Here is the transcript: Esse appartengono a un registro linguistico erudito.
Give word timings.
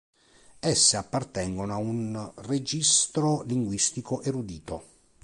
Esse 0.63 0.97
appartengono 0.97 1.73
a 1.73 1.77
un 1.77 2.31
registro 2.37 3.43
linguistico 3.43 4.23
erudito. 4.23 4.83